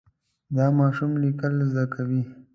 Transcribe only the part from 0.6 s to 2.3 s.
ماشوم لیکل زده کوي.